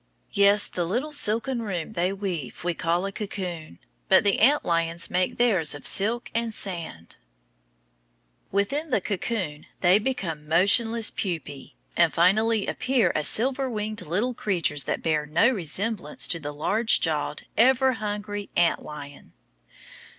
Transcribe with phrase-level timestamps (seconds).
[0.31, 3.77] Yes, the little silken room they weave we call a cocoon,
[4.09, 7.17] but the ant lions make theirs of silk and sand.
[8.51, 14.85] Within the cocoon they become motionless pupæ, and finally appear as silver winged little creatures
[14.85, 19.33] that bear no resemblance to the large jawed, ever hungry, ant lion.